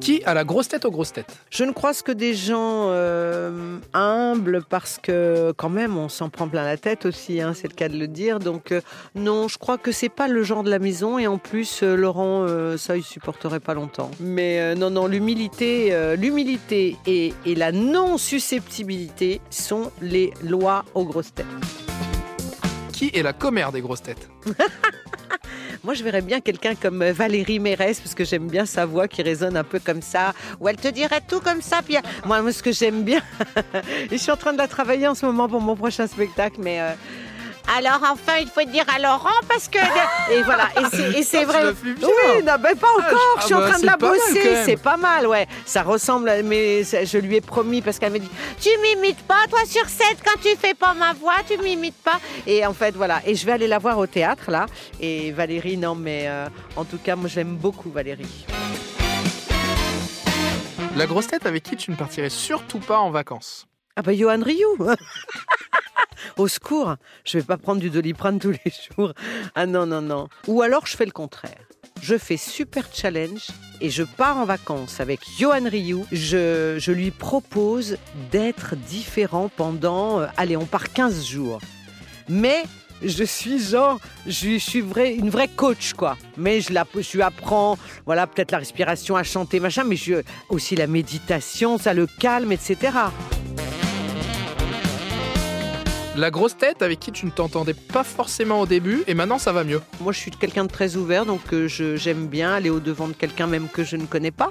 Qui 0.00 0.22
a 0.24 0.32
la 0.32 0.44
grosse 0.44 0.68
tête 0.68 0.84
aux 0.84 0.90
grosses 0.90 1.12
têtes? 1.12 1.36
Je 1.50 1.64
ne 1.64 1.72
croise 1.72 2.02
que 2.02 2.12
des 2.12 2.34
gens 2.34 2.86
euh, 2.88 3.78
humbles 3.92 4.62
parce 4.68 4.98
que 5.02 5.52
quand 5.56 5.68
même 5.68 5.96
on 5.96 6.08
s'en 6.08 6.28
prend 6.30 6.48
plein 6.48 6.64
la 6.64 6.76
tête 6.76 7.04
aussi, 7.04 7.40
hein, 7.40 7.52
c'est 7.54 7.68
le 7.68 7.74
cas 7.74 7.88
de 7.88 7.96
le 7.96 8.06
dire. 8.06 8.38
Donc 8.38 8.72
euh, 8.72 8.80
non, 9.14 9.48
je 9.48 9.58
crois 9.58 9.76
que 9.76 9.92
c'est 9.92 10.08
pas 10.08 10.28
le 10.28 10.42
genre 10.42 10.62
de 10.62 10.70
la 10.70 10.78
maison 10.78 11.18
et 11.18 11.26
en 11.26 11.38
plus 11.38 11.82
euh, 11.82 11.96
Laurent, 11.96 12.46
ça 12.76 12.96
il 12.96 13.02
supporterait 13.02 13.60
pas 13.60 13.74
longtemps. 13.74 14.10
Mais 14.20 14.74
non 14.74 14.90
non, 14.90 15.06
l'humilité, 15.06 16.16
l'humilité 16.16 16.96
et, 17.06 17.34
et 17.44 17.54
la 17.54 17.72
non 17.72 18.18
susceptibilité 18.18 19.40
sont 19.50 19.90
les 20.00 20.32
lois 20.42 20.84
aux 20.94 21.04
grosses 21.04 21.34
têtes. 21.34 21.46
Qui 22.92 23.10
est 23.14 23.22
la 23.22 23.32
commère 23.32 23.72
des 23.72 23.80
grosses 23.80 24.02
têtes? 24.02 24.28
Moi, 25.84 25.94
je 25.94 26.02
verrais 26.02 26.22
bien 26.22 26.40
quelqu'un 26.40 26.74
comme 26.74 27.02
euh, 27.02 27.12
Valérie 27.12 27.58
Mérès, 27.60 28.00
parce 28.00 28.14
que 28.14 28.24
j'aime 28.24 28.48
bien 28.48 28.66
sa 28.66 28.84
voix 28.84 29.08
qui 29.08 29.22
résonne 29.22 29.56
un 29.56 29.64
peu 29.64 29.78
comme 29.78 30.02
ça, 30.02 30.34
où 30.60 30.68
elle 30.68 30.76
te 30.76 30.88
dirait 30.88 31.20
tout 31.26 31.40
comme 31.40 31.62
ça. 31.62 31.80
Puis, 31.84 31.96
moi, 32.24 32.42
moi, 32.42 32.52
ce 32.52 32.62
que 32.62 32.72
j'aime 32.72 33.02
bien, 33.04 33.20
et 33.56 34.08
je 34.12 34.16
suis 34.16 34.30
en 34.32 34.36
train 34.36 34.52
de 34.52 34.58
la 34.58 34.68
travailler 34.68 35.06
en 35.06 35.14
ce 35.14 35.24
moment 35.24 35.48
pour 35.48 35.60
mon 35.60 35.76
prochain 35.76 36.06
spectacle, 36.06 36.56
mais. 36.60 36.80
euh, 36.80 36.92
alors 37.76 38.00
enfin, 38.02 38.38
il 38.40 38.48
faut 38.48 38.62
dire 38.64 38.84
à 38.94 38.98
Laurent 38.98 39.28
parce 39.48 39.68
que 39.68 39.78
et 40.32 40.42
voilà 40.42 40.68
et 41.16 41.22
c'est- 41.22 41.38
Ah, 41.42 41.44
vrai. 41.44 41.72
Oui, 41.84 42.42
non, 42.44 42.54
ben 42.60 42.76
pas 42.76 42.88
encore. 42.98 43.34
Ah, 43.36 43.40
je 43.40 43.44
suis 43.46 43.54
en 43.54 43.60
bah, 43.60 43.68
train 43.68 43.74
de 43.76 43.80
c'est 43.80 43.86
la 43.86 43.96
pas 43.96 44.08
mal, 44.10 44.18
quand 44.18 44.34
bosser. 44.34 44.62
C'est 44.64 44.76
pas 44.82 44.96
mal, 44.96 45.26
ouais. 45.26 45.46
Ça 45.66 45.82
ressemble, 45.82 46.28
à- 46.28 46.42
mais 46.42 46.82
je 46.84 47.18
lui 47.18 47.36
ai 47.36 47.40
promis 47.40 47.82
parce 47.82 47.98
qu'elle 47.98 48.12
me 48.12 48.18
dit 48.18 48.30
tu 48.60 48.70
m'imites 48.82 49.22
pas, 49.26 49.46
toi 49.50 49.60
sur 49.66 49.86
scène 49.88 50.16
quand 50.24 50.40
tu 50.42 50.56
fais 50.56 50.74
pas 50.74 50.94
ma 50.94 51.12
voix, 51.12 51.34
tu 51.48 51.58
m'imites 51.58 52.02
pas. 52.02 52.18
Et 52.46 52.64
en 52.66 52.72
fait, 52.74 52.94
voilà. 52.96 53.20
Et 53.26 53.34
je 53.34 53.44
vais 53.46 53.52
aller 53.52 53.66
la 53.68 53.78
voir 53.78 53.98
au 53.98 54.06
théâtre 54.06 54.50
là. 54.50 54.66
Et 55.00 55.30
Valérie, 55.32 55.76
non, 55.76 55.94
mais 55.94 56.24
euh, 56.28 56.46
en 56.76 56.84
tout 56.84 56.98
cas, 56.98 57.16
moi 57.16 57.28
j'aime 57.28 57.54
beaucoup 57.56 57.90
Valérie. 57.90 58.46
La 60.96 61.06
grosse 61.06 61.28
tête 61.28 61.46
avec 61.46 61.62
qui 61.62 61.76
tu 61.76 61.90
ne 61.90 61.96
partirais 61.96 62.30
surtout 62.30 62.80
pas 62.80 62.98
en 62.98 63.10
vacances? 63.10 63.66
Ah 63.96 64.02
bah 64.02 64.14
Johan 64.14 64.40
Rioux 64.42 64.76
Au 66.36 66.48
secours, 66.48 66.96
je 67.24 67.38
vais 67.38 67.44
pas 67.44 67.56
prendre 67.56 67.80
du 67.80 67.90
doliprane 67.90 68.38
tous 68.38 68.52
les 68.52 68.72
jours. 68.96 69.12
Ah 69.54 69.66
non, 69.66 69.86
non, 69.86 70.02
non. 70.02 70.28
Ou 70.46 70.62
alors 70.62 70.86
je 70.86 70.96
fais 70.96 71.06
le 71.06 71.12
contraire. 71.12 71.68
Je 72.00 72.16
fais 72.16 72.36
super 72.36 72.84
challenge 72.92 73.48
et 73.80 73.90
je 73.90 74.04
pars 74.04 74.36
en 74.36 74.44
vacances 74.44 75.00
avec 75.00 75.20
Johan 75.38 75.68
Rioux. 75.68 76.06
Je, 76.12 76.76
je 76.78 76.92
lui 76.92 77.10
propose 77.10 77.96
d'être 78.30 78.76
différent 78.76 79.50
pendant, 79.54 80.20
euh, 80.20 80.26
allez, 80.36 80.56
on 80.56 80.64
part 80.64 80.92
15 80.92 81.26
jours. 81.26 81.60
Mais 82.28 82.62
je 83.02 83.24
suis 83.24 83.58
genre, 83.58 84.00
je, 84.26 84.58
suis 84.58 84.80
vrai, 84.80 85.14
une 85.14 85.30
vraie 85.30 85.48
coach, 85.48 85.92
quoi. 85.94 86.16
Mais 86.36 86.60
je, 86.60 86.72
la, 86.72 86.86
je 86.94 87.12
lui 87.16 87.22
apprends, 87.22 87.78
voilà, 88.06 88.26
peut-être 88.26 88.52
la 88.52 88.58
respiration 88.58 89.16
à 89.16 89.22
chanter, 89.22 89.60
machin, 89.60 89.84
mais 89.84 89.96
je, 89.96 90.22
aussi 90.48 90.76
la 90.76 90.86
méditation, 90.86 91.78
ça 91.78 91.94
le 91.94 92.06
calme, 92.06 92.52
etc. 92.52 92.92
La 96.18 96.32
grosse 96.32 96.56
tête 96.56 96.82
avec 96.82 96.98
qui 96.98 97.12
tu 97.12 97.26
ne 97.26 97.30
t'entendais 97.30 97.74
pas 97.74 98.02
forcément 98.02 98.60
au 98.60 98.66
début 98.66 99.04
et 99.06 99.14
maintenant 99.14 99.38
ça 99.38 99.52
va 99.52 99.62
mieux. 99.62 99.80
Moi, 100.00 100.12
je 100.12 100.18
suis 100.18 100.32
quelqu'un 100.32 100.64
de 100.64 100.68
très 100.68 100.96
ouvert, 100.96 101.24
donc 101.24 101.40
euh, 101.52 101.68
j'aime 101.68 102.26
bien 102.26 102.52
aller 102.52 102.70
au-devant 102.70 103.06
de 103.06 103.12
quelqu'un 103.12 103.46
même 103.46 103.68
que 103.68 103.84
je 103.84 103.94
ne 103.94 104.04
connais 104.04 104.32
pas. 104.32 104.48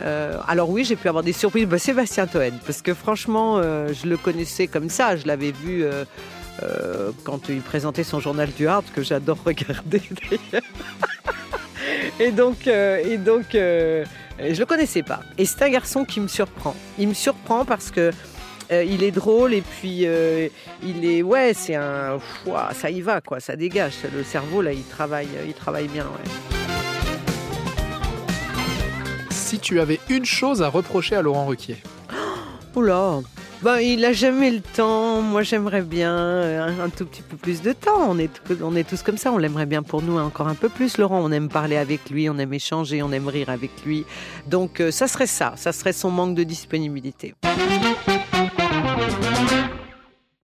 Euh, 0.00 0.36
alors 0.48 0.70
oui, 0.70 0.82
j'ai 0.82 0.96
pu 0.96 1.08
avoir 1.08 1.22
des 1.22 1.32
surprises. 1.32 1.66
Bah, 1.66 1.78
Sébastien 1.78 2.26
Toen, 2.26 2.58
parce 2.66 2.82
que 2.82 2.94
franchement, 2.94 3.58
euh, 3.58 3.92
je 3.92 4.08
le 4.08 4.16
connaissais 4.16 4.66
comme 4.66 4.90
ça. 4.90 5.14
Je 5.14 5.28
l'avais 5.28 5.52
vu 5.52 5.84
quand 7.22 7.48
il 7.48 7.60
présentait 7.60 8.02
son 8.02 8.18
journal 8.18 8.50
du 8.50 8.66
Hard, 8.66 8.84
que 8.92 9.02
j'adore 9.02 9.38
regarder 9.44 10.02
d'ailleurs. 10.30 10.66
Et 12.18 12.32
donc, 12.32 12.66
et 12.66 13.18
donc 13.18 13.44
je 13.52 14.04
le 14.58 14.64
connaissais 14.64 15.04
pas. 15.04 15.20
Et 15.38 15.44
c'est 15.44 15.62
un 15.62 15.70
garçon 15.70 16.04
qui 16.04 16.18
me 16.18 16.26
surprend. 16.26 16.74
Il 16.98 17.06
me 17.06 17.14
surprend 17.14 17.64
parce 17.64 17.92
que 17.92 18.10
euh, 18.72 18.84
il 18.84 19.02
est 19.02 19.10
drôle 19.10 19.54
et 19.54 19.62
puis 19.62 20.02
euh, 20.04 20.48
il 20.82 21.04
est 21.04 21.22
ouais, 21.22 21.52
c'est 21.54 21.74
un 21.74 22.18
ouah, 22.46 22.70
ça 22.74 22.90
y 22.90 23.00
va 23.00 23.20
quoi, 23.20 23.40
ça 23.40 23.56
dégage. 23.56 23.94
Le 24.14 24.22
cerveau 24.24 24.62
là, 24.62 24.72
il 24.72 24.84
travaille, 24.84 25.28
il 25.46 25.54
travaille 25.54 25.88
bien. 25.88 26.04
Ouais. 26.04 26.30
Si 29.30 29.58
tu 29.58 29.80
avais 29.80 30.00
une 30.08 30.24
chose 30.24 30.62
à 30.62 30.68
reprocher 30.68 31.16
à 31.16 31.22
Laurent 31.22 31.46
Ruquier, 31.46 31.76
Oula. 32.74 33.20
Ben, 33.60 33.78
il 33.80 34.04
a 34.04 34.12
jamais 34.12 34.52
le 34.52 34.60
temps. 34.60 35.20
Moi, 35.20 35.42
j'aimerais 35.42 35.82
bien 35.82 36.16
euh, 36.16 36.68
un, 36.68 36.84
un 36.84 36.88
tout 36.90 37.04
petit 37.04 37.22
peu 37.22 37.36
plus 37.36 37.60
de 37.60 37.72
temps. 37.72 38.08
On 38.08 38.16
est, 38.16 38.30
on 38.62 38.76
est 38.76 38.88
tous 38.88 39.02
comme 39.02 39.18
ça. 39.18 39.32
On 39.32 39.38
l'aimerait 39.38 39.66
bien 39.66 39.82
pour 39.82 40.00
nous 40.00 40.16
encore 40.16 40.46
un 40.46 40.54
peu 40.54 40.68
plus, 40.68 40.96
Laurent. 40.96 41.20
On 41.20 41.32
aime 41.32 41.48
parler 41.48 41.76
avec 41.76 42.08
lui, 42.08 42.30
on 42.30 42.38
aime 42.38 42.54
échanger, 42.54 43.02
on 43.02 43.10
aime 43.10 43.26
rire 43.26 43.48
avec 43.48 43.72
lui. 43.84 44.04
Donc, 44.46 44.80
euh, 44.80 44.92
ça 44.92 45.08
serait 45.08 45.26
ça. 45.26 45.54
Ça 45.56 45.72
serait 45.72 45.92
son 45.92 46.10
manque 46.10 46.36
de 46.36 46.44
disponibilité. 46.44 47.34